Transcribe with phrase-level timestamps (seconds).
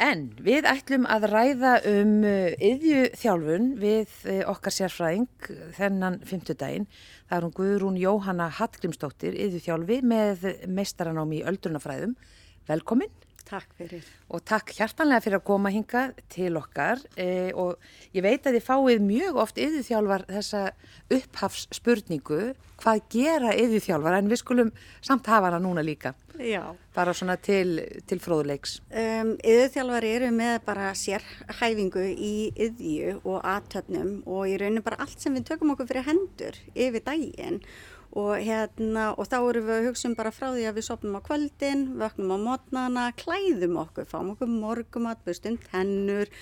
[0.00, 6.86] En við ætlum að ræða um yðju þjálfun við eh, okkar sérfræðing þennan fymtudaginn.
[7.28, 12.16] Það er hún Guðrún Jóhanna Hallgrímsdóttir, yðju þjálfi með meistaranám í öldrunafræðum.
[12.70, 13.12] Velkomin.
[13.50, 14.06] Takk fyrir.
[14.30, 17.80] Og takk hjartanlega fyrir að koma hinga til okkar e, og
[18.14, 20.60] ég veit að þið fáið mjög oft yðurþjálfar þessa
[21.16, 22.40] upphafsspurningu
[22.80, 24.70] hvað gera yðurþjálfar en við skulum
[25.02, 26.14] samt hafa hana núna líka.
[26.38, 26.62] Já.
[26.94, 28.78] Bara svona til, til fróðuleiks.
[28.94, 35.18] Um, yðurþjálfar eru með bara sérhæfingu í yðju og aðtöfnum og í rauninu bara allt
[35.18, 37.90] sem við tökum okkur fyrir hendur yfir daginn og,
[38.40, 41.26] hérna, og þá eru við að hugsa um bara frá því að við sopnum á
[41.26, 46.32] kvöldin, vöknum á mótnana, klæðum okkur, fáum okkur morgumat, bustum tennur,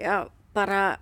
[0.00, 0.26] já,
[0.56, 0.98] bara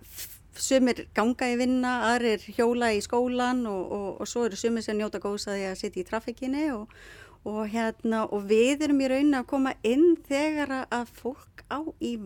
[0.61, 4.99] sumir ganga í vinna, aðrir hjóla í skólan og, og, og svo eru sumir sem
[4.99, 6.67] njóta góðs að því að sitja í trafikkinni
[7.49, 12.17] og hérna og við erum í raunin að koma inn þegar að fólk á í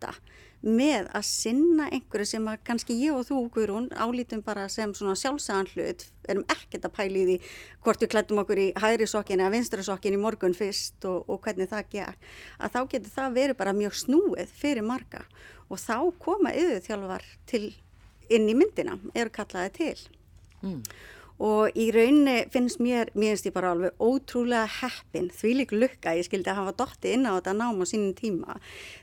[0.00, 0.14] vanda
[0.60, 5.14] með að sinna einhverju sem að kannski ég og þú, Guðrún, álítum bara sem svona
[5.16, 7.36] sjálfsæðan hlut, erum ekkert að pæli því
[7.80, 11.40] hvort við klættum okkur í hægri sokkin eða vinstri sokkin í morgun fyrst og, og
[11.46, 12.18] hvernig það ger,
[12.60, 15.24] að þá getur það verið bara mjög snúið fyrir marga.
[15.70, 17.70] Og þá koma yfir þjálfar til
[18.28, 19.96] inn í myndina, eru kallaði til.
[20.60, 20.82] Mm.
[21.40, 26.12] Og í rauninni finnst mér, mér finnst ég bara alveg ótrúlega heppin, því lík lukka.
[26.18, 28.58] Ég skildi að hafa dotti inn á þetta nám á sínum tíma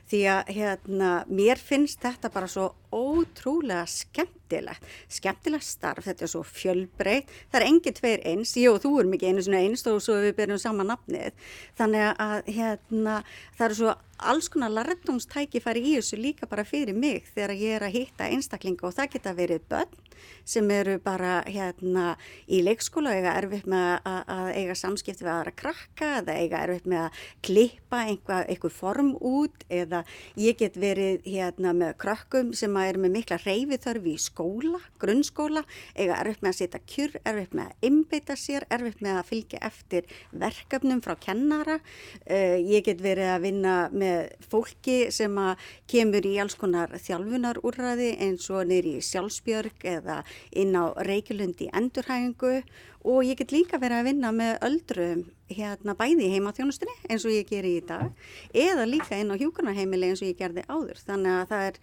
[0.08, 6.42] því að hérna, mér finnst þetta bara svo ótrúlega skemmtilegt, skemmtilegt starf, þetta er svo
[6.46, 10.00] fjölbreytt, það er engi tveir eins, ég og þú erum ekki einu svona einst og
[10.04, 11.48] svo við byrjum sama nafnið,
[11.78, 13.22] þannig að hérna,
[13.58, 17.84] það eru svo alls konar lartumstækifæri í þessu líka bara fyrir mig þegar ég er
[17.86, 20.00] að hitta einstaklinga og það geta verið börn
[20.48, 22.16] sem eru bara hérna
[22.50, 27.04] í leikskóla eiga erfitt með að eiga samskipti við aðra krakka eða eiga erfitt með
[27.04, 29.97] að klippa einhver, einhver form út eða
[30.38, 36.18] ég get verið hérna með krakkum sem er með mikla reyfiþörfi í skóla, grunnskóla, eiga
[36.22, 40.08] erfitt með að setja kjur, erfitt með að einbeita sér, erfitt með að fylgja eftir
[40.32, 41.78] verkefnum frá kennara.
[42.24, 48.12] Uh, ég get verið að vinna með fólki sem að kemur í alls konar þjálfunarúrraði
[48.26, 50.22] eins og neyri í sjálfsbjörg eða
[50.58, 52.62] inn á Reykjalundi endurhæfingu
[53.06, 57.24] og ég get líka verið að vinna með öldrum hérna bæði heima á þjónustunni eins
[57.24, 58.10] og ég gerir í dag
[58.52, 61.00] eða líka inn á hjúkunarheimili eins og ég gerði áður.
[61.06, 61.80] Þannig að það er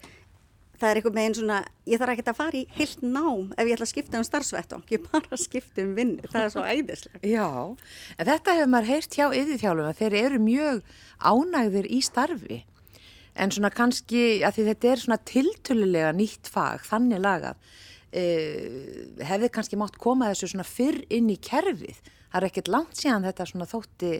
[0.80, 3.76] það er einhver meginn svona, ég þarf ekki að fara í heilt nám ef ég
[3.76, 7.20] ætla að skipta um starfsvettung, ég bara skipta um vinnu, það er svo æðislega.
[7.24, 7.48] Já,
[8.16, 10.82] en þetta hefur maður heyrt hjá yfirþjálfum að þeir eru mjög
[11.32, 12.60] ánægðir í starfi,
[13.36, 17.74] en svona kannski að þetta er svona tiltölulega nýtt fag, þannig lagað,
[18.12, 21.98] eh, hefði kannski mátt koma þessu svona fyrr inn í kerfið,
[22.30, 24.12] það er ekkert langt síðan þetta svona þótti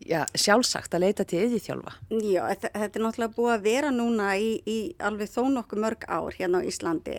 [0.00, 1.94] já, sjálfsagt að leita til yðvíþjálfa.
[2.24, 6.36] Já, þetta, er náttúrulega búið að vera núna í, í alveg þó nokkuð mörg ár
[6.36, 7.16] hérna á Íslandi.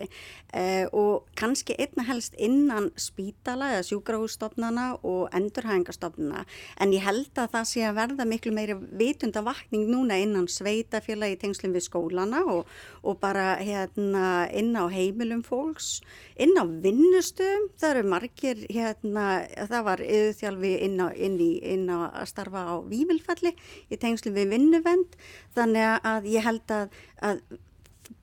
[0.52, 6.42] Eh, og kannski einna helst innan spítala eða sjúkrahússtofnana og endurhæðingarstofnana
[6.76, 11.72] en ég held að það sé að verða miklu meiri vitundavakning núna innan sveitafélagi tengslum
[11.72, 12.68] við skólana og,
[13.00, 16.02] og bara hérna inn á heimilum fólks,
[16.36, 19.26] inn á vinnustum, það eru margir hérna,
[19.56, 23.52] það var yðvíþjálfi inn, inn, inn á að starfa á á Vívilfalli
[23.92, 25.18] í tengslu við vinnuvend
[25.56, 27.44] þannig að ég held að, að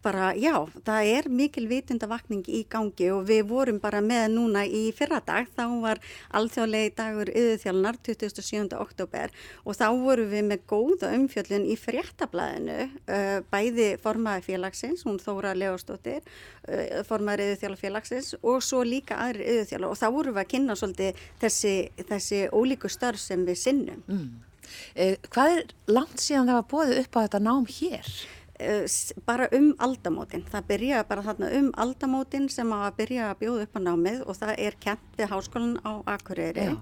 [0.03, 0.53] bara já,
[0.85, 5.63] það er mikil vitundavakning í gangi og við vorum bara með núna í fyrradag, þá
[5.83, 6.01] var
[6.37, 8.75] alþjóðlegi dagur yðurþjálunar 27.
[8.79, 9.33] oktober
[9.63, 15.55] og þá vorum við með góða umfjöllin í fréttablaðinu uh, bæði formaði félagsins, hún Þóra
[15.57, 20.77] Leostóttir uh, formaði yðurþjálufélagsins og svo líka aðri yðurþjálu og þá vorum við að kynna
[20.79, 21.73] svolítið þessi,
[22.09, 24.05] þessi ólíku störf sem við sinnum.
[24.07, 24.29] Mm.
[24.95, 28.11] Eh, hvað er langt síðan það var bóðið upp á þetta nám hér?
[28.59, 28.83] Eh,
[29.23, 33.77] bara um aldamótin, það byrja bara þarna um aldamótin sem að byrja að bjóða upp
[33.79, 36.73] á námið og það er kent við háskólan á Akureyri Já.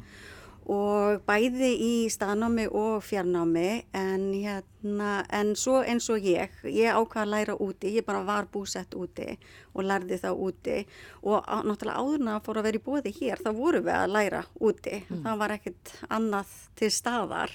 [0.73, 7.27] og bæði í staðnámi og fjarnámi en hérna, en svo eins og ég, ég ákvaða
[7.27, 9.37] að læra úti, ég bara var búsett úti
[9.77, 10.79] og lærði þá úti
[11.21, 14.43] og á, náttúrulega áðurna fór að vera í bóði hér, þá voru við að læra
[14.57, 15.21] úti, mm.
[15.29, 17.53] það var ekkert annað til staðar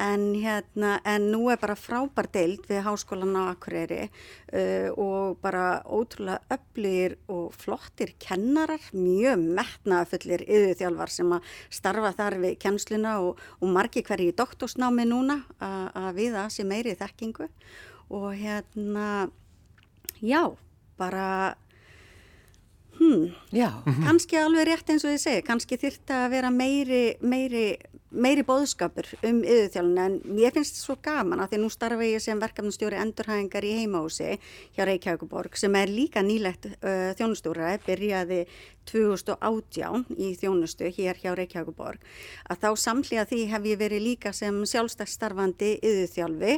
[0.00, 5.82] en, hérna, en nú er bara frábær deild við háskólan á Akureyri uh, og bara
[5.84, 13.40] ótrúlega öflugir og flottir kennarar, mjög metnafullir yðurþjálfar sem að starfa þar við kennsluna og,
[13.60, 17.50] og margi hverji doktorsnámi núna að við það sem meiri þekkingu.
[18.10, 19.28] Og hérna,
[20.18, 20.42] já,
[20.98, 21.26] bara
[23.00, 23.30] Hmm,
[24.04, 27.62] kannski alveg rétt eins og ég segi, kannski þyrta að vera meiri, meiri
[28.10, 32.22] meiri bóðskapur um yðurþjálfuna en mér finnst þetta svo gaman að því nú starfa ég
[32.24, 34.36] sem verkefnastjóri endurhæðingar í heimahúsi
[34.74, 38.42] hjá Reykjavíkuborg sem er líka nýlegt uh, þjónustúra, byrjaði
[38.90, 42.02] 2018 í þjónustu hér hjá Reykjavíkuborg
[42.50, 46.56] að þá samlega því hef ég verið líka sem sjálfstæksstarfandi yðurþjálfi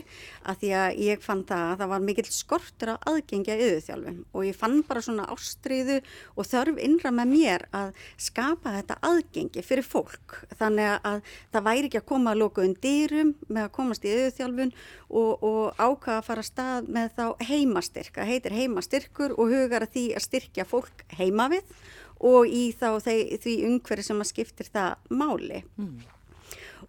[0.48, 4.48] að því að ég fann það að það var mikill skortur á aðgengja yðurþjálfi og
[4.48, 6.00] ég fann bara svona ástriðu
[6.32, 10.38] og þörf innra með mér að skapa þetta aðgengi fyrir fólk.
[10.56, 11.20] Þannig að
[11.52, 14.74] það væri ekki að koma að loka undirum með að komast í yðurþjálfun
[15.08, 19.86] og, og ákvaða að fara að stað með þá heimastyrk, það heitir heimastyrkur og hugar
[19.86, 21.76] að því að styrkja fólk heima við
[22.22, 25.62] og í þá þeir, því umhverju sem að skiptir það máli.
[25.76, 26.02] Mm.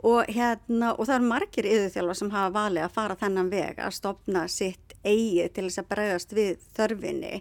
[0.04, 3.94] Og, hérna, og það eru margir yðurþjálfar sem hafa valið að fara þennan veg að
[3.96, 7.38] stopna sitt eigi til þess að bregðast við þörfinni.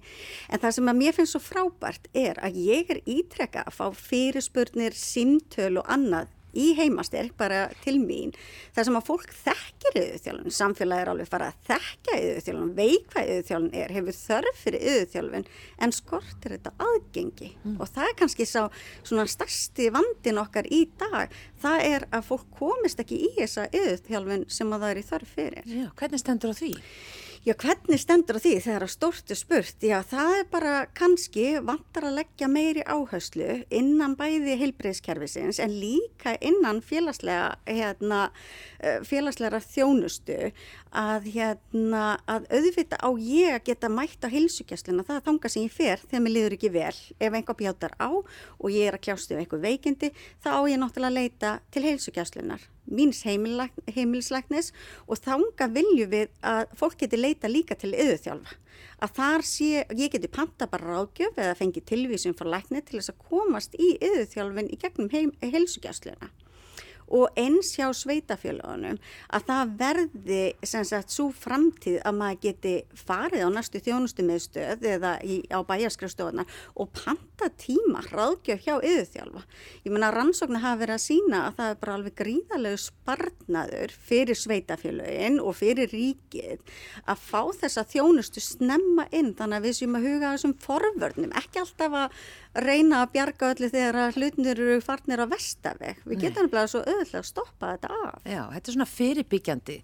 [0.48, 3.98] En það sem að mér finnst svo frábært er að ég er ítrekka að fá
[3.98, 8.34] fyrirspurnir, símtöl og annað í heimastyrk bara til mín
[8.74, 13.32] þar sem að fólk þekkir yðurþjálfun samfélagi er alveg fara að þekka yðurþjálfun veik hvað
[13.32, 15.48] yðurþjálfun er hefur þörf fyrir yðurþjálfun
[15.86, 17.76] en skortir þetta aðgengi mm.
[17.78, 18.60] og það er kannski sá
[19.02, 24.48] svona starsti vandin okkar í dag það er að fólk komist ekki í þessa yðurþjálfun
[24.52, 26.72] sem að það er í þörf fyrir Já, hvernig stendur á því?
[27.42, 29.82] Já, hvernig stendur því þegar að stórtu spurt?
[29.82, 36.36] Já, það er bara kannski vantar að leggja meiri áherslu innan bæði heilbreyðskerfisins en líka
[36.38, 38.20] innan félagslega, hérna,
[38.78, 40.36] eh, félagslega þjónustu
[40.94, 45.02] að, hérna, að auðvita á ég að geta mætt á heilsugjastluna.
[45.02, 46.94] Það er þanga sem ég fer þegar mér liður ekki vel.
[47.18, 50.12] Ef einhver bjátar á og ég er að kljástu um einhver veikindi,
[50.46, 54.72] þá á ég náttúrulega að leita til heilsugjastlunar míns heimilislæknis
[55.06, 58.58] og þanga vilju við að fólk geti leita líka til yðurþjálfa.
[59.02, 63.12] Að þar sé, ég geti panta bara ráðgjöf eða fengi tilvísum frá lækni til þess
[63.14, 66.30] að komast í yðurþjálfin í gegnum heim, heilsugjastluna
[67.12, 68.98] og eins hjá sveitafélagunum
[69.36, 74.86] að það verði sem sagt svo framtíð að maður geti farið á næstu þjónustu meðstöð
[74.94, 77.31] eða í, á bæjarskrifstofunar og panta
[77.62, 79.42] tíma hraðgjöf hjá yðurþjálfa.
[79.84, 84.38] Ég menna rannsóknar hafa verið að sína að það er bara alveg gríðalegu sparnaður fyrir
[84.38, 86.62] sveitafélagin og fyrir ríkið
[87.02, 91.62] að fá þessa þjónustu snemma inn þannig að við séum að huga þessum forvörnum, ekki
[91.62, 92.22] alltaf að
[92.62, 96.02] reyna að bjarga öllu þegar hlutnir eru farnir á vestaveg.
[96.06, 98.26] Við getum bara svo öðvöldlega að stoppa þetta af.
[98.28, 99.78] Já, þetta er svona fyrirbyggjandi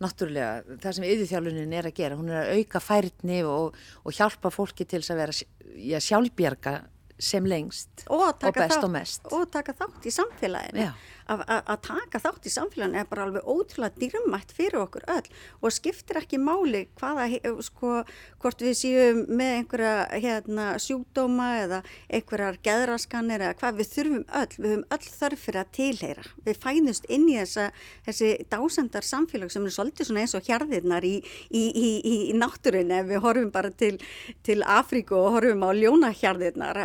[0.00, 2.18] náttúrulega það sem yfirþjálfunin er að gera.
[2.20, 6.74] Hún er að auka færni og, og hjálpa fólki til að vera já, sjálfbjarga
[7.20, 9.26] sem lengst og, og best og mest.
[9.36, 10.86] Og taka þátt í samfélaginu.
[10.88, 10.92] Já
[11.30, 15.28] að taka þátt í samfélaginu er bara alveg ótrúlega dýrmætt fyrir okkur öll
[15.60, 17.28] og skiptir ekki máli hvaða,
[17.64, 18.00] sko,
[18.42, 21.80] hvort við séum með einhverja hérna, sjúkdóma eða
[22.10, 26.26] einhverjar geðraskanir eða hvað við þurfum öll, við höfum öll þörf fyrir að tilheyra.
[26.46, 27.68] Við fænumst inn í þessa,
[28.08, 31.16] þessi dásendar samfélag sem er svolítið eins og hjarðirnar í,
[31.48, 31.90] í, í,
[32.30, 33.94] í náttúrinu ef við horfum bara til,
[34.46, 36.80] til Afríku og horfum á ljónahjarðirnar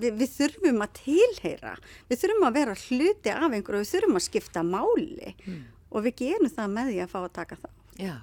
[0.00, 1.74] við, við þurfum að tilheyra,
[2.10, 5.60] við þurfum að vera hluti af einhverju við þurfum að skipta máli mm.
[5.92, 7.76] og við gerum það með því að fá að taka það.
[8.00, 8.14] Já,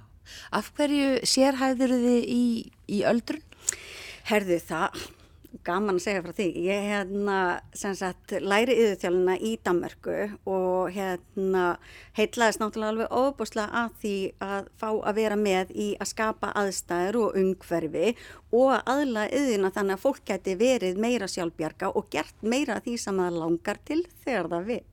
[0.60, 2.44] af hverju sérhæður þið í,
[2.90, 3.46] í öldrun?
[4.30, 5.08] Herðu það,
[5.66, 6.48] gaman að segja frá því.
[6.66, 7.38] Ég hérna,
[7.78, 10.18] sem sagt, læri yðurþjáluna í Danmörku
[10.50, 11.64] og hérna
[12.18, 14.16] heitlaðist náttúrulega alveg óbúslega að því
[14.46, 18.14] að fá að vera með í að skapa aðstæður og umhverfi
[18.54, 22.98] og að aðla yðina þannig að fólk geti verið meira sjálfbjarga og gert meira því
[23.02, 24.84] sem það langar til þegar það vil.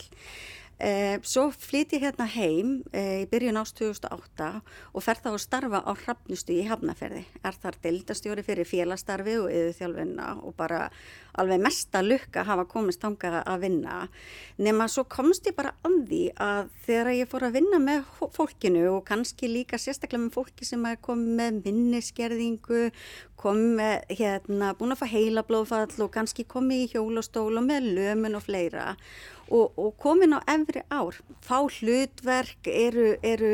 [0.76, 4.48] Eh, svo flytti ég hérna heim eh, í byrjun ást 2008
[4.92, 7.22] og fer þá að starfa á hrappnustu í Hafnaferði.
[7.40, 10.90] Er þar deildastjóri fyrir félastarfi og yðurþjálfinna og bara
[11.40, 14.02] alveg mesta lukka hafa komist tanga að vinna.
[14.60, 18.04] Nefna svo komst ég bara því að þegar ég fór að vinna með
[18.36, 22.82] fólkinu og kannski líka sérstaklega með fólki sem komið með minniskerðingu,
[23.40, 27.90] komið með hérna búin að fá heila blóðfall og kannski komið í hjólastól og með
[27.96, 29.00] lömun og fleira og,
[29.52, 31.14] og komin á efri ár
[31.46, 33.52] fá hlutverk eru, eru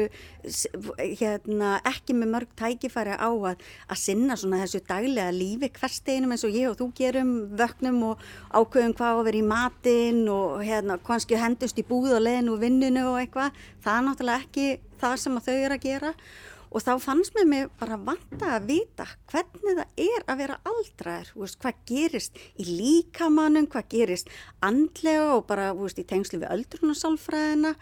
[0.98, 6.46] hérna, ekki með mörg tækifæri á að, að sinna svona þessu daglega lífi hversteginum eins
[6.48, 10.96] og ég og þú gerum vöknum og ákveðum hvað að vera í matinn og hérna
[11.04, 13.60] kannski hendust í búð og leðin og vinninu og eitthvað.
[13.84, 14.66] Það er náttúrulega ekki
[15.02, 16.14] það sem þau eru að gera.
[16.14, 21.34] og þá fannst mér mig bara vanta að vita hvernig það er að vera aldraður,
[21.42, 24.32] veist, hvað gerist í líkamannum, hvað gerist
[24.64, 27.74] andlega og bara veist, í tengslu við öldrunarsálfræðina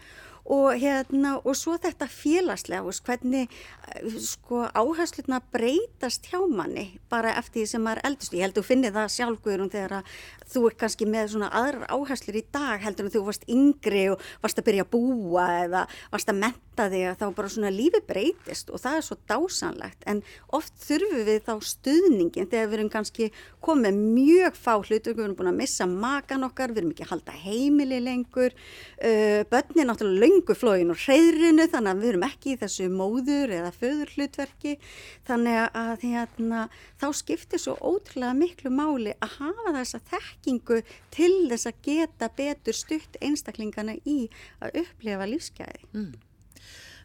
[0.51, 3.51] og, hérna, og svo þetta félagslega, veist, hvernig
[3.93, 8.35] eh, sko, áherslutna breytast hjá manni bara eftir því sem maður eldust.
[8.35, 10.15] Ég held að þú finnir það sjálfguður um þegar að
[10.51, 14.25] þú er kannski með svona aðrar áherslur í dag heldur en þú varst yngri og
[14.43, 17.99] varst að byrja að búa eða varst að menta þig að þá bara svona lífi
[18.07, 20.21] breytist og það er svo dásanlegt en
[20.55, 23.27] oft þurfum við þá stuðningin þegar við erum kannski
[23.61, 27.11] komið mjög fá hlutur, við erum búin að missa makan okkar, við erum ekki að
[27.11, 32.25] halda heimili lengur, uh, börni er náttúrulega löngu flógin og reyðrinu þannig að við erum
[32.31, 34.75] ekki í þessu móður eða föður hlutverki
[35.29, 36.65] þannig að hérna,
[37.01, 40.81] þá skiptir svo ótrúlega miklu máli að hafa þessa þekkingu
[41.13, 44.19] til þess að geta betur stutt einstaklingana í
[44.63, 45.87] að upplefa lífsgæði.
[45.93, 46.30] Mm.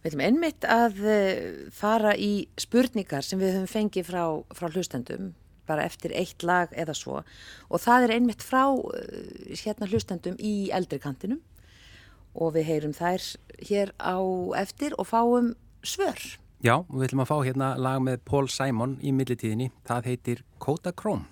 [0.03, 1.41] Við ætlum einmitt að eh,
[1.75, 4.23] fara í spurningar sem við höfum fengið frá,
[4.55, 5.35] frá hlustendum
[5.67, 8.91] bara eftir eitt lag eða svo og það er einmitt frá uh,
[9.51, 11.41] hérna hlustendum í eldrikantinum
[12.37, 13.25] og við heyrum þær
[13.67, 14.17] hér á
[14.61, 16.21] eftir og fáum svör.
[16.61, 20.93] Já, við ætlum að fá hérna lag með Paul Simon í millitíðinni, það heitir Kóta
[20.93, 21.25] Króm.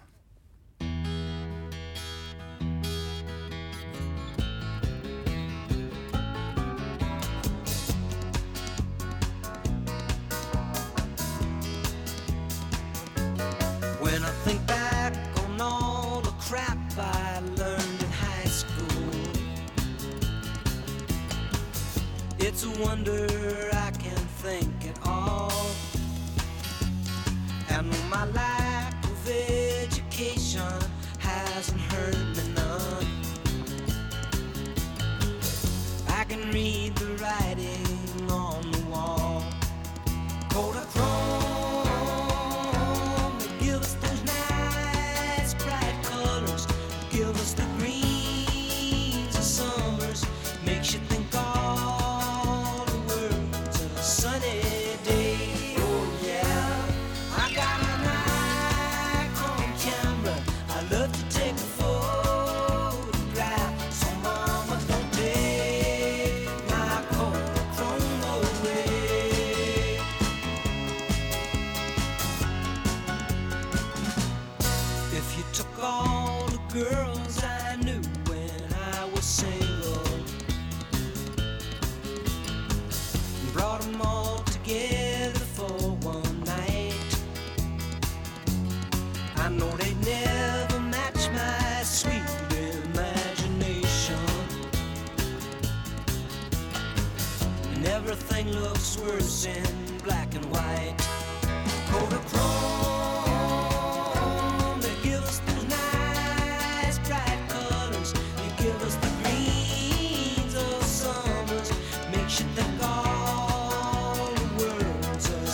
[23.06, 23.74] Wonder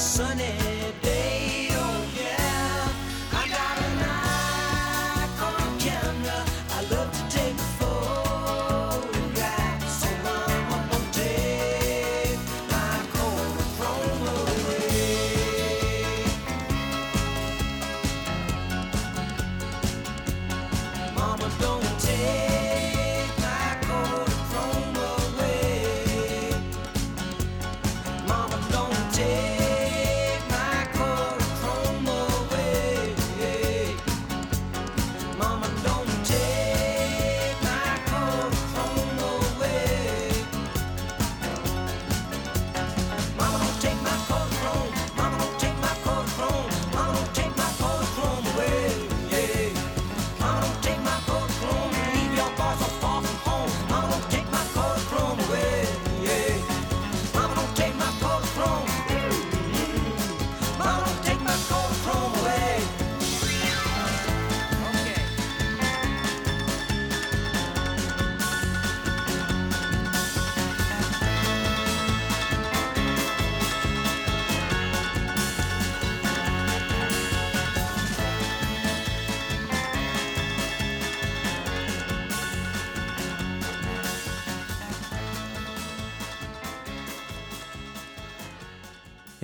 [0.00, 0.59] sunny.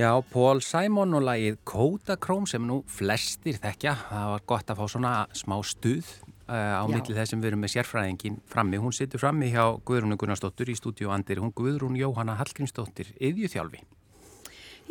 [0.06, 3.94] Já, Pól Sæmon og lagið Kótakróm sem nú flestir þekkja.
[4.06, 6.10] Það var gott að fá svona smá stuð
[6.46, 8.78] uh, á milli þessum við erum með sérfræðingin frammi.
[8.78, 11.40] Hún situr frammi hjá Guðrúnu Gunnarsdóttur í stúdíu Andir.
[11.42, 13.82] Hún Guðrún Jóhanna Hallgrímsdóttir, yðjúþjálfi.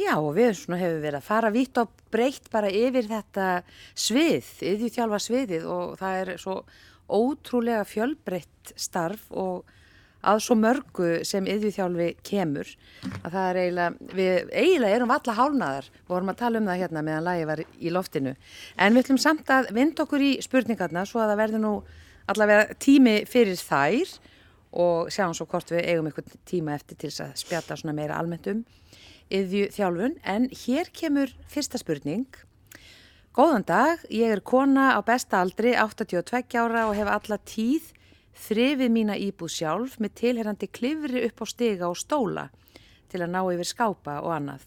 [0.01, 3.48] Já, og við hefum verið að fara vitt og breytt bara yfir þetta
[3.95, 6.57] svið, yðjúþjálfa sviðið og það er svo
[7.07, 9.63] ótrúlega fjölbreytt starf og
[10.25, 12.70] að svo mörgu sem yðvíþjálfi kemur
[13.22, 17.03] að það er eiginlega, við eiginlega erum valla hálnaðar vorum að tala um það hérna
[17.05, 18.36] meðan lagi var í loftinu.
[18.77, 21.74] En við ætlum samt að vind okkur í spurningarna svo að það verður nú
[22.32, 24.15] allavega tími fyrir þær
[24.75, 28.50] og sjáum svo hvort við eigum eitthvað tíma eftir til að spjata svona meira almennt
[28.51, 28.65] um
[29.34, 32.27] yðvíþjálfun en hér kemur fyrsta spurning.
[33.36, 37.89] Góðan dag, ég er kona á besta aldri, 82 ára og hef alla tíð
[38.36, 42.50] þrifið mína íbúð sjálf með tilherrandi klifri upp á stiga og stóla
[43.12, 44.65] til að ná yfir skápa og annað.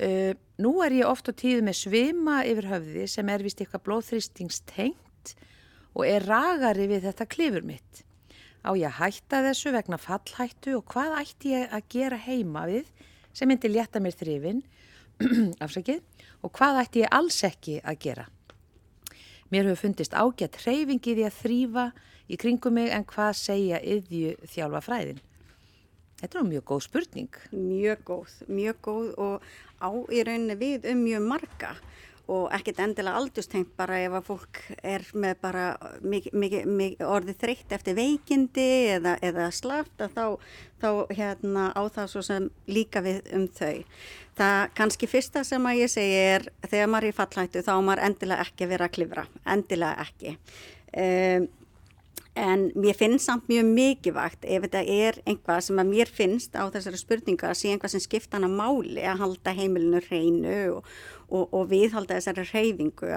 [0.00, 3.84] Uh, nú er ég oft á tíðu með svima yfir höfði sem er vist eitthvað
[3.88, 5.34] blóðþrýstingstengt
[5.92, 8.04] og er ragari við þetta klifur mitt.
[8.64, 12.88] Á ég hætta þessu vegna fallhættu og hvað ætti ég að gera heima við
[13.36, 14.62] sem myndi létta mér þrifin,
[15.64, 16.00] afsakið,
[16.40, 18.26] og hvað ætti ég alls ekki að gera.
[19.50, 21.86] Mér hefur fundist ágætt hreyfingi því að þrýfa
[22.30, 25.20] í kringum mig en hvað segja yðju þjálfa fræðin?
[26.20, 27.36] Þetta er mjög góð spurning.
[27.56, 31.74] Mjög góð, mjög góð og á í rauninni við um mjög marga
[32.30, 35.64] og ekkert endilega aldurstengt bara ef að fólk er með bara
[36.04, 40.26] mikið, mikið, mikið orðið þreytt eftir veikindi eða, eða slaft að þá,
[40.82, 43.82] þá hérna á það svo sem líka við um þau.
[44.38, 48.04] Það kannski fyrsta sem að ég segi er þegar maður er í fallættu þá maður
[48.06, 50.36] endilega ekki vera að klifra, endilega ekki.
[50.90, 51.48] Um,
[52.38, 56.62] En mér finnst samt mjög mikilvægt ef þetta er einhvað sem að mér finnst á
[56.70, 60.92] þessari spurninga að sé einhvað sem skipta hana máli að halda heimilinu hreinu og,
[61.30, 63.10] og, og viðhalda þessari hreyfingu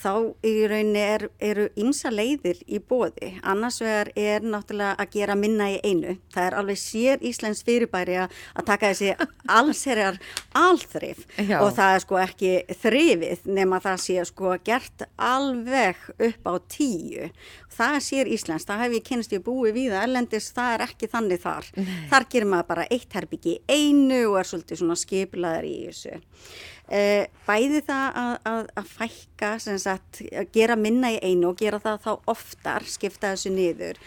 [0.00, 0.12] þá
[0.46, 3.34] í rauninni er, eru ymsa leiðir í bóði.
[3.46, 6.16] Annars vegar er náttúrulega að gera minna í einu.
[6.34, 9.14] Það er alveg sér Íslands fyrirbæri að taka þessi
[9.60, 10.20] allserjar
[10.56, 11.58] alþrif Já.
[11.60, 12.52] og það er sko ekki
[12.82, 17.30] þrifið nema það sé sko gert alveg upp á tíu.
[17.70, 21.08] Það sér Íslands, það hef ég kynst ég búið við að ellendis, það er ekki
[21.12, 21.70] þannig þar.
[21.78, 21.94] Nei.
[22.10, 26.20] Þar gerir maður bara eitt herbyggi einu og er svolítið svona skiplaður í þessu.
[26.90, 31.78] Eh, bæði það að, að, að fækka, sagt, að gera minna í einu og gera
[31.78, 34.00] það þá oftar, skipta þessu niður.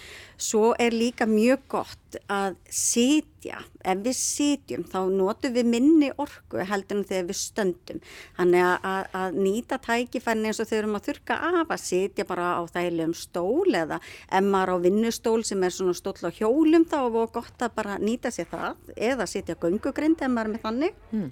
[0.44, 6.66] Svo er líka mjög gott að sitja, ef við sitjum þá notum við minni orku
[6.68, 8.02] heldur en þegar við stöndum.
[8.36, 12.50] Þannig að, að nýta tækifærni eins og þau erum að þurka af að sitja bara
[12.60, 17.00] á þægilegum stól eða ef maður á vinnustól sem er svona stól á hjólum þá
[17.06, 20.68] er það gott að bara nýta sér það eða sitja gungugrind ef maður er með
[20.68, 21.02] þannig.
[21.16, 21.32] Mm.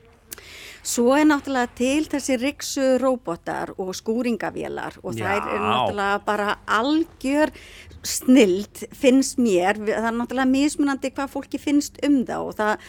[0.82, 5.28] Svo er náttúrulega til þessi riksu robotar og skúringavélar og Já.
[5.28, 7.52] þær er náttúrulega bara algjör
[8.02, 12.88] snild finnst mér, það er náttúrulega mismunandi hvað fólki finnst um það og það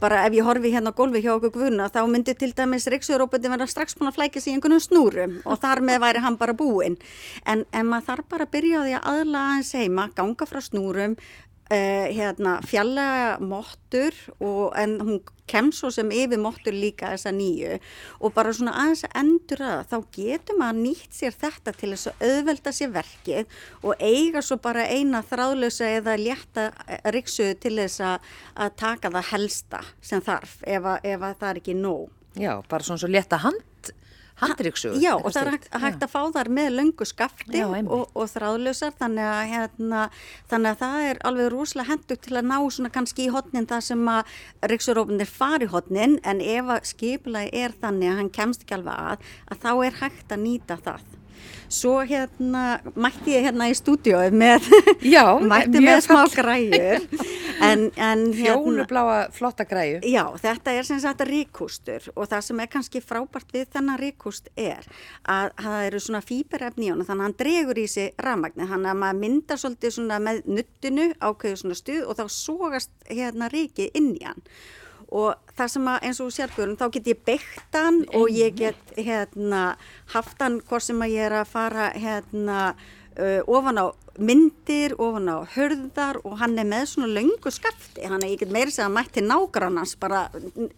[0.00, 3.52] bara ef ég horfi hérna á gólfi hjá okkur guðuna þá myndir til dæmis riksurobotin
[3.52, 6.56] vera strax búin að flækja sig í einhvern snúrum og þar með væri hann bara
[6.56, 6.96] búinn
[7.44, 10.62] en, en maður þarf bara að byrja á því að aðlaga hans heima, ganga frá
[10.64, 11.18] snúrum
[11.72, 14.12] Uh, hérna, fjallega móttur
[14.76, 17.78] en hún kem svo sem yfir móttur líka þessa nýju
[18.20, 22.10] og bara svona aðeins að endur að þá getur maður nýtt sér þetta til þess
[22.10, 26.68] að auðvelda sér verkið og eiga svo bara eina þráðlösa eða létta
[27.16, 31.62] riksuðu til þess að taka það helsta sem þarf ef, að, ef að það er
[31.64, 32.10] ekki nóg.
[32.36, 33.64] Já, bara svona svo létta hand
[34.40, 34.98] handryksugur.
[35.02, 38.30] Já og það er hægt, hægt að fá þar með löngu skafti Já, og, og
[38.32, 40.04] þráðlösar þannig að, hérna,
[40.50, 43.84] þannig að það er alveg rúslega hendugt til að ná svona kannski í hotnin það
[43.88, 44.38] sem að
[44.74, 49.28] ryksurópunir fari hotnin en ef að skipulagi er þannig að hann kemst ekki alveg að
[49.50, 51.12] að þá er hægt að nýta það.
[51.74, 54.68] Svo hérna mætti ég hérna í stúdiói með,
[55.02, 57.06] já, mætti með smá græur.
[57.64, 59.98] En, en hérna, Fjólubláa flotta græu.
[60.06, 64.52] Já, þetta er sem sagt ríkustur og það sem er kannski frábært við þennan ríkust
[64.56, 64.86] er
[65.30, 68.92] að það eru svona fýberefni í hann þannig að hann dregur í sig rafmagni þannig
[68.92, 73.90] að maður myndar svolítið svona með nuttinu ákveðu svona stuð og þá sógast hérna ríki
[73.96, 74.42] inn í hann
[75.10, 78.94] og það sem að eins og sérfjörðum þá get ég beitt hann og ég get
[78.96, 79.62] hérna
[80.14, 82.60] haft hann hvort sem að ég er að fara hérna
[83.18, 83.86] uh, ofan á
[84.18, 88.04] myndir ofan á hörðar og hann er með svona löngu skafti.
[88.06, 90.26] Hann er ekki meiri segja mætti nágrannans bara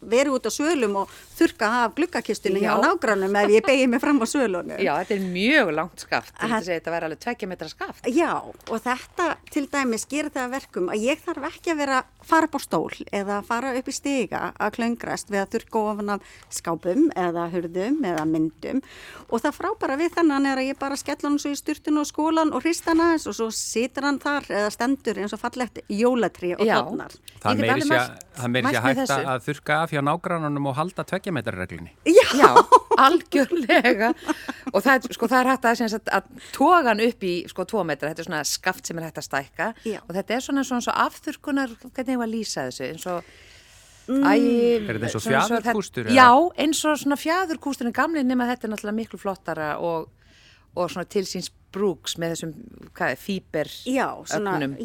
[0.01, 4.23] verið út á svölum og þurka af glukkakistunni hjá nágrannum ef ég begið mig fram
[4.23, 4.81] á svölunum.
[4.87, 6.33] Já, þetta er mjög langt skaft.
[6.41, 8.09] Þetta verður alveg tvekja metra skaft.
[8.09, 12.49] Já, og þetta til dæmis gerir það verkum að ég þarf ekki að vera fara
[12.51, 17.07] á stól eða fara upp í stiga að klöngrast við að þurka ofan af skápum
[17.15, 18.83] eða hurðum eða myndum.
[19.31, 22.09] Og það frábara við þannan er að ég bara skella hann svo í styrtun og
[22.09, 26.65] skólan og hristana og svo situr hann þar eða stendur eins og fallegt jólatri og
[26.67, 27.17] tónar.
[27.43, 28.05] Það meiri sér
[28.81, 31.95] að hætta að þurka af hjá nágrannunum og halda tveggjametarreglunni.
[32.11, 32.27] Já.
[32.37, 32.51] Já.
[32.97, 34.13] algjörlega
[34.73, 37.83] og það sko, það er hægt að, að, að toga hann upp í sko tvo
[37.89, 39.99] metra, þetta er svona skaft sem er hægt að stækka Já.
[40.05, 43.37] og þetta er svona svona svo afþurkunar, hvernig ég var að lýsa þessu eins og
[44.07, 44.23] Mm.
[44.23, 44.35] Æ,
[44.87, 46.13] Er þetta eins og eða?
[46.15, 46.29] Já,
[46.63, 50.07] eins og svona fjæðurkústurinn gamli nema þetta er náttúrulega miklu flottara og,
[50.77, 52.53] og svona tilsýns brúks með þessum,
[52.97, 53.71] hvað er, fýber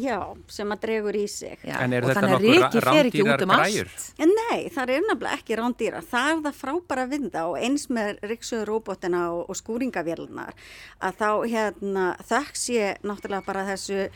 [0.02, 0.18] Já,
[0.52, 1.62] sem að dregur í sig.
[1.64, 3.92] Já, En eru og þetta ekki rándýrar út um græjur?
[3.92, 4.06] allt.
[4.24, 6.02] En nei, það er nefnilega ekki rándýra.
[6.12, 10.54] Það er það frábæra við það og eins með riksuðuróbotina og, og skúringavélnar
[11.00, 14.06] að þá hérna þökks ég náttúrulega bara þessu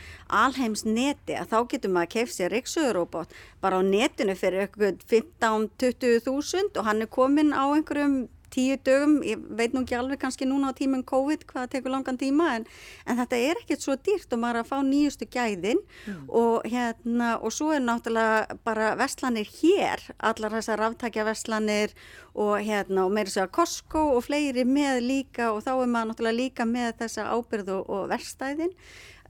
[0.43, 5.01] alheims neti að þá getur maður að keif sér riksuðuróbot bara á netinu fyrir eitthvað
[5.09, 10.21] 15-20 þúsund og hann er komin á einhverjum tíu dögum, ég veit nú ekki alveg
[10.21, 12.67] kannski núna á tímum COVID hvað tekur langan tíma en,
[13.05, 15.81] en þetta er ekkert svo dýrt og maður að fá nýjustu gæðin
[16.27, 21.95] og hérna og svo er náttúrulega bara vestlanir hér, allar þessar ráftækja vestlanir
[22.37, 26.11] og hérna og meira sér að Costco og fleiri með líka og þá er maður
[26.11, 28.73] náttúrulega líka með þessa ábyrð og, og verstæðin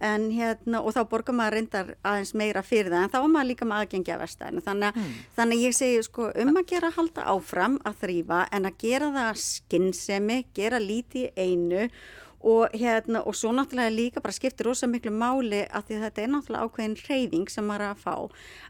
[0.03, 3.49] en hérna og þá borgar maður reyndar aðeins meira fyrir það en þá er maður
[3.51, 5.17] líka með aðgengi að verstæðinu þannig, mm.
[5.39, 9.43] þannig ég segi sko um að gera halda áfram að þrýfa en að gera það
[9.43, 11.89] skinnsemi, gera lítið einu
[12.45, 16.21] og hérna og svo náttúrulega líka bara skiptir rosa miklu máli að því að þetta
[16.21, 18.15] er náttúrulega ákveðin reyfing sem maður er að fá.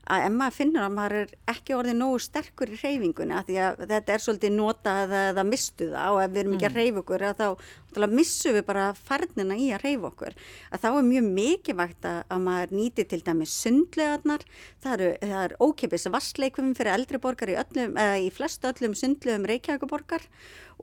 [0.07, 3.57] Að ef maður finnur að maður er ekki orðið nógu sterkur í reyfingunni að því
[3.65, 6.79] að þetta er svolítið nota eða, eða mistu það og ef við erum ekki að
[6.79, 7.47] reyfa okkur að þá
[8.13, 10.37] missum við bara færnina í að reyfa okkur.
[10.71, 14.45] Að þá er mjög mikilvægt að, að maður nýti til dæmis sundlegarnar
[14.83, 19.47] það eru, það er ókeipis vassleikum fyrir eldri borgar í, öllum, í flestu öllum sundlegum
[19.49, 20.27] Reykjavíkuborgar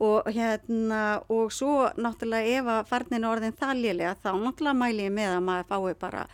[0.03, 5.07] og hérna og svo náttúrulega ef að farnin er orðin það lélega þá náttúrulega mæli
[5.07, 6.25] ég með að maður fái bara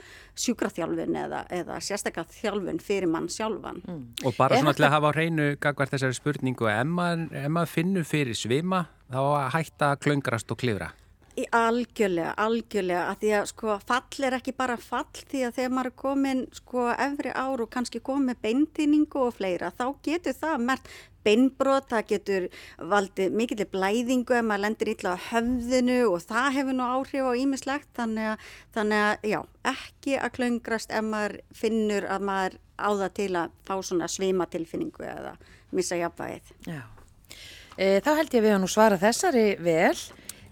[0.41, 3.83] sjúkraþjálfun eða, eða sérstaklega þjálfun fyrir mann sjálfan.
[3.85, 4.07] Mm.
[4.25, 7.75] Og bara Er svona til að hafa á hreinu gagvart þessari spurningu, ef maður, maður
[7.75, 9.21] finnur fyrir svima, þá
[9.57, 10.93] hætta að klöngrast og klifra.
[11.39, 15.75] Í algjörlega, algjörlega, að því að sko fall er ekki bara fall því að þegar
[15.77, 20.67] maður er komin sko efri ár og kannski komið beintýningu og fleira, þá getur það
[20.67, 20.91] mert
[21.27, 22.47] beinbrot, það getur
[22.93, 27.33] valdið mikill blæðingu ef maður lendir illa á höfðinu og það hefur nú áhrif á
[27.41, 29.41] ímislegt, þannig að, þannig að já,
[29.75, 35.05] ekki að klöngrast ef maður finnur að maður á það til að fá svona svimatilfinningu
[35.05, 35.35] eða
[35.77, 36.55] missa jafnvægið.
[36.67, 36.81] Já.
[37.77, 39.97] E, þá held ég að við hann nú svara þessari vel,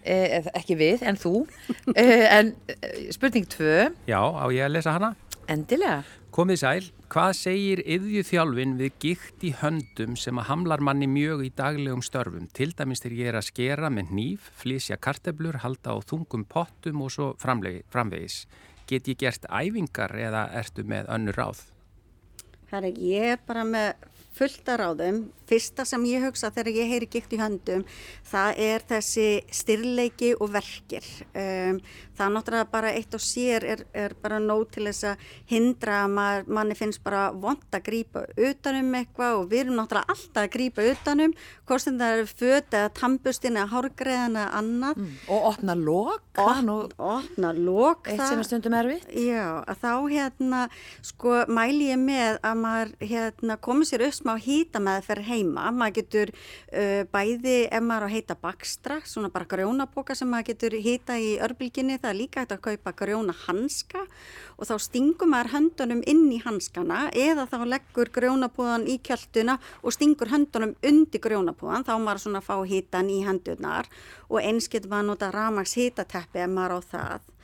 [0.05, 0.19] e,
[0.55, 1.35] ekki við, en þú.
[1.99, 5.15] E, en e, spurning tvö, Já, á ég að lesa hana?
[5.49, 6.03] endilega.
[6.39, 11.49] Komið sæl, hvað segir yðjuþjálfin við gikt í höndum sem að hamlar manni mjög í
[11.59, 12.45] daglegum störfum?
[12.55, 17.03] Til dæmis þegar ég er að skera með nýf, flísja karteblur, halda á þungum pottum
[17.03, 18.37] og svo framlegi, framvegis.
[18.87, 21.65] Get ég gert æfingar eða ertu með önnur ráð?
[22.71, 24.07] Herri, ég er bara með
[24.39, 25.19] fullt að ráðum.
[25.49, 27.85] Fyrsta sem ég hugsa þegar ég heyri gikt í höndum,
[28.29, 31.07] það er þessi styrleiki og verkir.
[31.33, 31.79] Um,
[32.19, 36.03] það er náttúrulega bara eitt og sér er, er bara nóg til þess að hindra
[36.05, 40.43] að maður, manni finnst bara vond að grýpa utanum eitthvað og við erum náttúrulega alltaf
[40.43, 45.01] að grýpa utanum, hvort sem það eru föt eða tampustin eða hárgreðan eða annað.
[45.01, 45.17] Mm.
[45.33, 48.07] Og opna lók, það nú Opna lók.
[48.13, 49.09] eitt sem er stundum erfitt.
[49.17, 50.63] Já, að þá hérna
[51.01, 55.27] sko mæli ég með að maður hérna komið sér upp smá hýta með það fyrir
[55.29, 55.65] heima.
[55.73, 60.77] Maður getur uh, bæði ef maður á heita bakstra, svona bara grjónapoka sem maður getur
[60.85, 61.97] hýta í örbylginni.
[62.03, 64.05] Það er líka hægt að kaupa grjóna hanska
[64.59, 69.97] og þá stingur maður höndunum inn í hanskana eða þá leggur grjónapúðan í kjölduna og
[69.97, 71.89] stingur höndunum undir grjónapúðan.
[71.89, 73.89] Þá maður svona fá hýtan í hendunar
[74.29, 77.35] og eins getur maður að nota ramags hýtateppi ef maður á það.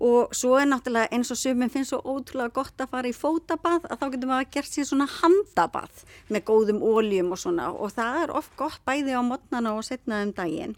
[0.00, 3.84] Og svo er náttúrulega eins og sumum finnst svo ótrúlega gott að fara í fótabað
[3.84, 7.92] að þá getur maður að gert sér svona handabað með góðum óljum og svona og
[7.98, 10.72] það er oft gott bæði á modnana og setna um daginn.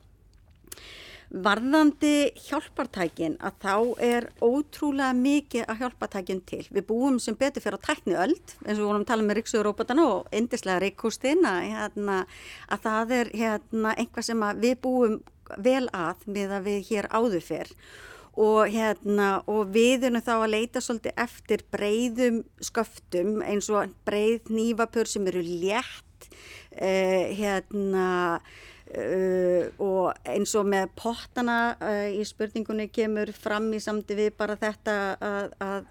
[1.33, 6.67] Varðandi hjálpartækin að þá er ótrúlega mikið að hjálpartækin til.
[6.69, 9.39] Við búum sem betur fyrir að tækni öll, eins og við vorum að tala með
[9.39, 12.23] Ríksuðurópatana og indislega Ríkústin að, hérna,
[12.69, 15.21] að það er hérna, einhvað sem við búum
[15.57, 17.77] vel að með að við hér áður fyrr
[18.33, 24.53] og, hérna, og við erum þá að leita svolítið eftir breyðum sköftum eins og breyð
[24.53, 26.29] nývapur sem eru létt
[26.73, 28.11] eh, hérna
[28.93, 34.53] Uh, og eins og með pottana uh, í spurningunni kemur fram í samti við bara
[34.61, 35.87] þetta að, að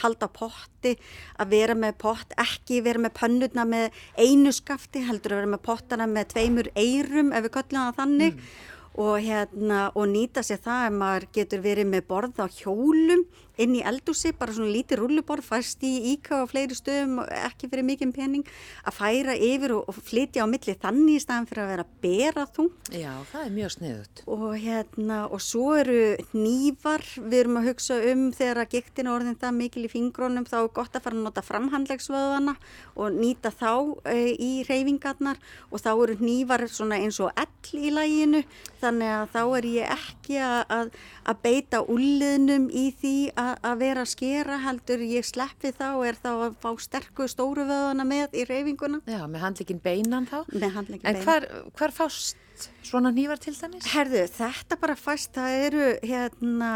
[0.00, 0.94] halda potti,
[1.40, 5.62] að vera með pott, ekki vera með pönnurna með einu skafti, heldur að vera með
[5.68, 8.48] pottana með tveimur eirum ef við köllum það þannig mm.
[8.96, 13.26] Og, hérna, og nýta sér það ef maður getur verið með borð á hjólum
[13.60, 17.86] inn í eldúsi, bara svona lítið rulluborð fast í íka og fleiri stöðum ekki fyrir
[17.88, 18.50] mikið pening,
[18.84, 22.46] að færa yfir og, og flytja á milli þannig í staðan fyrir að vera bera
[22.56, 22.90] þungt.
[22.92, 24.22] Já, það er mjög sniðut.
[24.36, 26.00] Og hérna, og svo eru
[26.36, 30.58] nývar, við erum að hugsa um þegar að gektin orðin það mikil í fingrónum, þá
[30.60, 32.56] er gott að fara að nota framhandlegsvöðana
[32.96, 33.72] og nýta þá
[34.12, 38.44] e, í reyfingarnar og þá eru nývar svona eins og ell í læginu,
[38.86, 40.94] þannig að þá er ég ekki að,
[41.26, 46.18] að beita úliðnum í því að að vera að skera heldur ég sleppi þá er
[46.22, 50.38] þá að fá sterku stóru vöðana með í reyfinguna Já, með handlikinn beinan þá.
[50.54, 52.42] Með handlikinn beinan En hvar, hvar fást
[52.86, 53.86] svona nývar til dæmis?
[53.92, 56.72] Herðu, þetta bara fæst, það eru hérna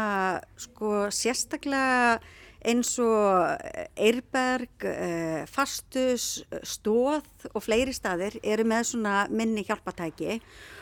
[0.59, 2.19] sko sérstaklega
[2.61, 3.57] eins og
[3.97, 10.80] Eirberg, eh, Fastus, Stóð og fleiri staðir eru með svona minni hjálpatæki og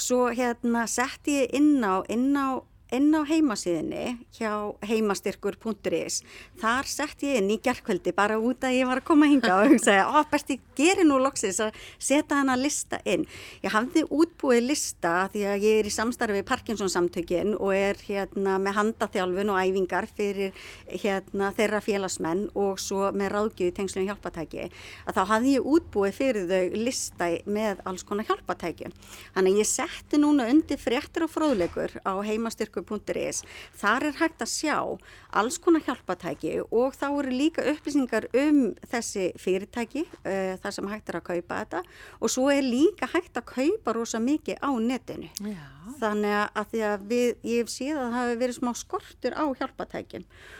[0.00, 2.60] svo hérna sett ég inn á, inn á
[2.94, 6.20] inn á heimasíðinni hjá heimastyrkur.is
[6.60, 9.74] þar sett ég inn í gerðkvöldi bara út að ég var að koma hinga og
[9.74, 13.26] hugsaði að besti geri nú loksis að setja hana lista inn.
[13.62, 18.58] Ég hafði útbúið lista því að ég er í samstarfi Parkinson samtökin og er hérna
[18.62, 20.56] með handaþjálfun og æfingar fyrir
[20.90, 26.50] hérna þeirra félagsmenn og svo með ráðgjöðu tengslum hjálpatæki að þá hafði ég útbúið fyrir
[26.50, 28.90] þau lista með alls konar hjálpatæki.
[29.36, 33.42] Þannig ég setti núna undir fréttir og fróðlegur á heimastyrkur orku.is.
[33.80, 34.76] Þar er hægt að sjá
[35.40, 41.12] alls konar hjálpatæki og þá eru líka upplýsingar um þessi fyrirtæki, uh, þar sem hægt
[41.12, 41.82] er að kaupa þetta
[42.20, 45.30] og svo er líka hægt að kaupa rosa mikið á netinu.
[45.40, 45.60] Já.
[46.00, 50.59] Þannig að að við, ég séð að það hefur verið smá skortur á hjálpatækjum og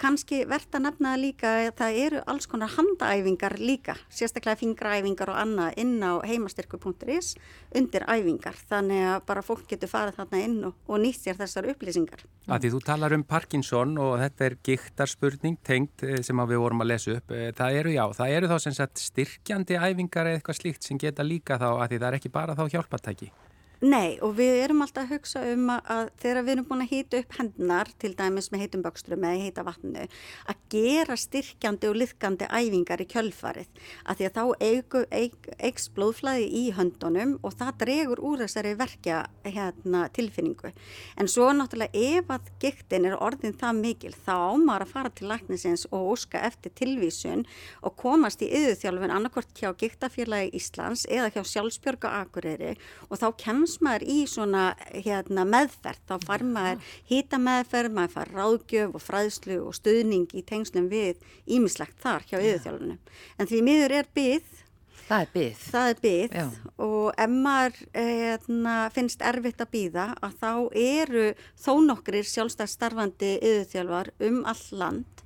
[0.00, 5.36] kannski verðt að nefna líka að það eru alls konar handaæfingar líka, sérstaklega fingraæfingar og
[5.36, 7.34] annað inn á heimastyrku.is
[7.76, 11.68] undir æfingar, þannig að bara fólk getur farið þarna inn og, og nýtt sér þessar
[11.74, 12.24] upplýsingar.
[12.48, 16.94] Því þú talar um Parkinson og þetta er gíktarspurning tengt eh, sem við vorum að
[16.94, 20.62] lesa upp, eh, það eru já, það eru þá sem sagt styrkjandi æfingar eða eitthvað
[20.62, 23.34] slíkt sem geta líka þá að því það er ekki bara þá hjálpatæki.
[23.82, 26.92] Nei og við erum alltaf að hugsa um að, að þegar við erum búin að
[26.92, 30.04] hýta upp hendunar til dæmis með heitum bökstrum eða heita vatnu
[30.46, 33.82] að gera styrkjandi og liðkandi æfingar í kjölfarið.
[34.06, 38.76] Að því að þá eigu, eig, eigs blóðflæði í höndunum og það dregur úr þessari
[38.78, 40.70] verkja hérna, tilfinningu.
[41.18, 45.28] En svo náttúrulega ef að giktin er orðin það mikil þá ámar að fara til
[45.32, 47.44] læknisins og óska eftir tilvísun
[47.82, 51.42] og komast í yðurþjálfun annarkort hjá giktafélagi Íslands eða hjá
[53.24, 53.30] þá
[53.64, 59.04] kemst maður í svona hérna, meðferð, þá far maður hýta meðferð, maður far ráðgjöf og
[59.04, 63.00] fræðslu og stuðning í tengslum við ímislegt þar hjá yfirþjálfunum.
[63.38, 64.60] En því miður er byggð
[65.04, 65.64] Það er byggð.
[65.68, 71.26] Það er byggð og ef maður hérna, finnst erfitt að býða að þá eru
[71.60, 75.24] þó nokkrir sjálfstæðstarfandi yðurþjálfar um all land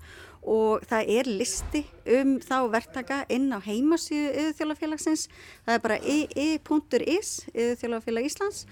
[0.49, 1.83] og það er listi
[2.19, 5.27] um þá verktaka inn á heimasíðu yðurþjálafélagsins,
[5.67, 8.63] það er bara e.is, yðurþjálafélag Íslands,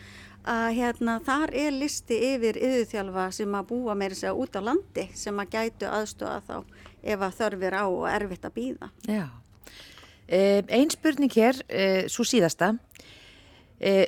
[0.46, 5.08] að hérna þar er listi yfir yðurþjálfa sem að búa meira segja út á landi
[5.18, 6.56] sem að gætu aðstofa þá
[7.06, 8.90] ef að þörfir á og erfitt að býða.
[9.10, 9.26] Já,
[10.28, 11.60] einn spurning hér,
[12.10, 12.76] svo síðasta,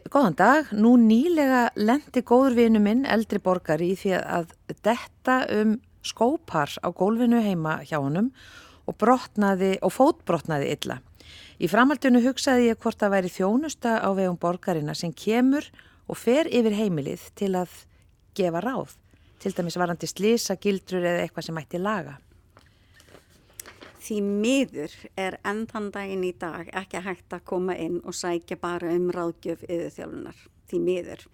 [0.08, 4.54] góðan dag, nú nýlega lendi góður vinu minn, eldri borgari, í því að
[4.86, 5.76] detta um
[6.08, 8.32] skópar á gólfinu heima hjá honum
[8.88, 10.98] og, og fótbrotnaði illa.
[11.58, 15.66] Í framhaldinu hugsaði ég hvort að væri þjónusta á vegum borgarina sem kemur
[16.08, 17.74] og fer yfir heimilið til að
[18.38, 18.94] gefa ráð,
[19.42, 22.18] til dæmis varandi slísa, gildrur eða eitthvað sem mætti laga.
[23.98, 28.94] Því miður er ennþann daginn í dag ekki hægt að koma inn og sækja bara
[28.94, 31.24] um ráðgjöf yfir þjólunar því miður.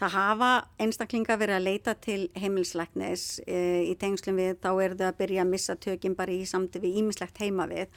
[0.00, 0.50] Það hafa
[0.82, 5.44] einstaklinga verið að leita til heimilsleiknis e, í tengslum við, þá er það að byrja
[5.44, 7.92] að missa tökinn bara í samti við ímislegt heima við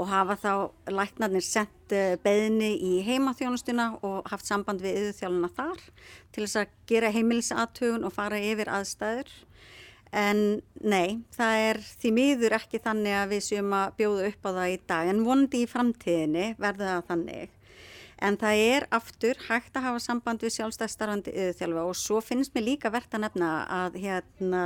[0.00, 0.52] og hafa þá
[0.96, 5.84] læknarnir sett e, beðni í heimaþjónustuna og haft samband við yðurþjáluna þar
[6.32, 9.30] til þess að gera heimilsatugun og fara yfir aðstæður.
[10.16, 14.50] En nei, það er því miður ekki þannig að við séum að bjóða upp á
[14.50, 17.59] það í dag en vondi í framtíðinni verður það þannig
[18.20, 22.66] En það er aftur hægt að hafa samband við sjálfstæðstarfandi yðurþjálfa og svo finnst mér
[22.66, 24.64] líka verðt að nefna að hérna,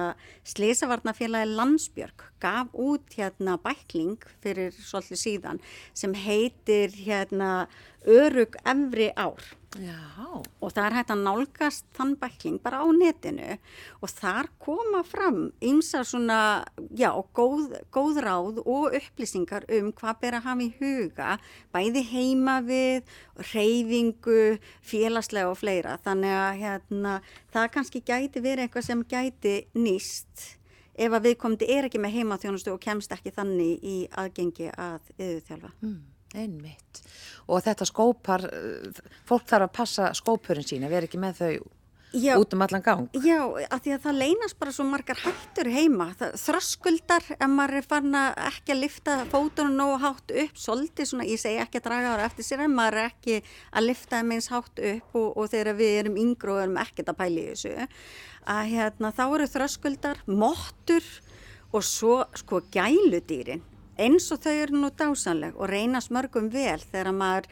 [0.51, 5.63] Sleisavarnafélagi Landsbjörg gaf út hérna, bækling fyrir svolítið síðan
[5.95, 7.69] sem heitir hérna,
[8.05, 9.41] Örug Emri Ár
[9.75, 9.99] Já.
[10.63, 13.57] og það er hægt að nálgast þann bækling bara á netinu
[13.99, 16.63] og þar koma fram ymsa svona,
[16.95, 21.31] já, góð, góð ráð og upplýsingar um hvað ber að hafa í huga,
[21.75, 23.03] bæði heima við,
[23.51, 25.99] reyfingu, félagslega og fleira.
[26.05, 27.15] Þannig að hérna,
[27.55, 30.51] það kannski gæti verið eitthvað sem gæti nýst
[30.95, 35.73] ef að viðkomandi er ekki með heimaþjónustu og kemst ekki þannig í aðgengi að yðurþjálfa.
[35.83, 36.03] Mm,
[36.35, 37.03] einmitt
[37.45, 38.45] og þetta skópar,
[39.29, 41.57] fólk þarf að passa skópurinn sína, erum ekki með þau
[42.15, 43.09] Já, út um allan gang.
[43.27, 43.41] Já,
[43.75, 46.07] af því að það leynast bara svo margar hættur heima.
[46.21, 51.11] Það, þröskuldar, ef maður er farin að ekki að lifta fótunum nógu hátt upp, svolítið
[51.11, 53.41] svona, ég segi ekki að draga ára eftir sér, en maður er ekki
[53.73, 57.11] að lifta þeim eins hátt upp og, og þegar við erum yngru og erum ekkert
[57.11, 57.75] að pæli þessu,
[58.55, 61.13] að hérna, þá eru þröskuldar, móttur
[61.75, 63.67] og svo sko gæludýrin
[64.01, 67.51] eins og þau eru nú dásanleg og reynast mörgum vel þegar maður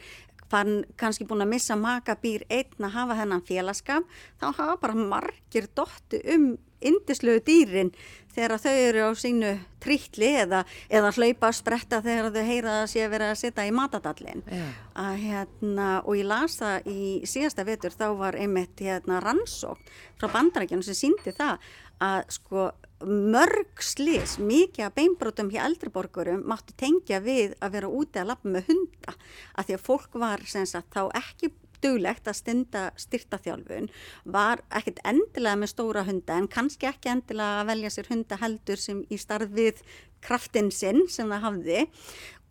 [0.53, 5.69] fann kannski búin að missa makabýr einn að hafa þennan félagskap þá hafa bara margir
[5.75, 6.53] dóttu um
[6.83, 7.93] indislegu dýrin
[8.33, 9.51] þegar þau eru á sínu
[9.83, 13.67] trítli eða, eða hlaupa að spretta þegar þau heyra að sé að vera að setja
[13.67, 19.21] í matadallin að, hérna, og ég las það í síðasta vetur þá var einmitt hérna,
[19.23, 21.71] rannsókn frá bandarækjunum sem síndi það
[22.03, 22.71] að sko
[23.07, 28.53] mörg slis, mikið að beinbrotum hjá eldriborgurum máttu tengja við að vera úti að lappa
[28.55, 29.17] með hunda.
[29.57, 31.51] Að því að fólk var sagt, þá ekki
[31.83, 33.89] duglegt að stunda styrtaþjálfun
[34.31, 38.79] var ekkert endilega með stóra hunda en kannski ekki endilega að velja sér hunda heldur
[38.79, 39.83] sem í starfið
[40.23, 41.85] kraftinn sinn sem það hafði.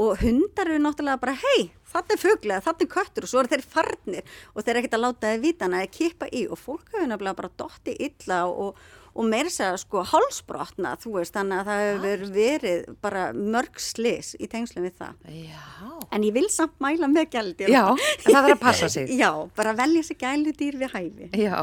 [0.02, 3.52] Og hundar eru náttúrulega bara hei, þetta er föglega, þetta er köttur og svo eru
[3.52, 6.46] þeir farnir og þeir ekkert að láta þeir vitana eða kippa í.
[6.48, 8.80] Og fólk hefur náttúrulega bara dotti illa og
[9.12, 14.32] og meir segja sko hálsbrotna þú veist þannig að það hefur verið bara mörg slis
[14.38, 15.26] í tengslum við það.
[15.32, 15.66] Já.
[16.12, 19.12] en ég vil samt mæla með gældir Já, en það verður að passa sig.
[19.22, 21.30] Já, bara velja sér gæludýr við hæfi.
[21.42, 21.58] Já.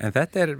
[0.00, 0.56] En þetta er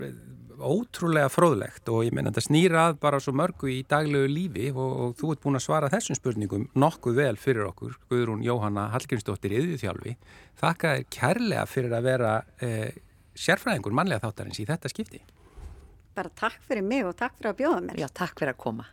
[0.62, 4.92] ótrúlega fróðlegt og ég menna þetta snýra að bara svo mörgu í daglegu lífi og,
[4.92, 9.56] og þú ert búin að svara þessum spurningum nokkuð vel fyrir okkur Guðrún Jóhanna Hallgrímsdóttir
[9.58, 10.16] yðurþjálfi
[10.62, 12.90] Þakka þér kærlega fyrir að vera eh,
[13.34, 15.22] sérfræðingur mannlega þáttarins í þetta skipti
[16.16, 18.02] bara takk fyrir mig og takk fyrir að bjóða mér.
[18.02, 18.88] Já, takk fyrir að koma.